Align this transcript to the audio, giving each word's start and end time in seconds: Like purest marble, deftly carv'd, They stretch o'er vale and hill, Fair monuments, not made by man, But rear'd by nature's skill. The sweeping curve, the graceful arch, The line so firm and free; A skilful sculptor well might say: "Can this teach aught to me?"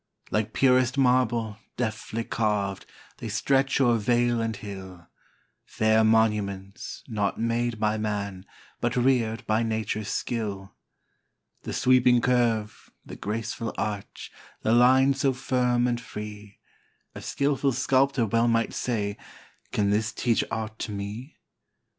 Like 0.31 0.53
purest 0.53 0.97
marble, 0.97 1.57
deftly 1.77 2.23
carv'd, 2.23 2.87
They 3.17 3.29
stretch 3.29 3.79
o'er 3.79 3.97
vale 3.99 4.41
and 4.41 4.55
hill, 4.57 5.05
Fair 5.63 6.03
monuments, 6.03 7.03
not 7.07 7.39
made 7.39 7.79
by 7.79 7.99
man, 7.99 8.47
But 8.79 8.95
rear'd 8.95 9.45
by 9.45 9.61
nature's 9.61 10.07
skill. 10.07 10.73
The 11.61 11.73
sweeping 11.73 12.19
curve, 12.19 12.89
the 13.05 13.15
graceful 13.15 13.75
arch, 13.77 14.31
The 14.63 14.73
line 14.73 15.13
so 15.13 15.33
firm 15.33 15.85
and 15.85 16.01
free; 16.01 16.57
A 17.13 17.21
skilful 17.21 17.71
sculptor 17.71 18.25
well 18.25 18.47
might 18.47 18.73
say: 18.73 19.17
"Can 19.71 19.91
this 19.91 20.11
teach 20.11 20.43
aught 20.49 20.79
to 20.79 20.91
me?" 20.91 21.37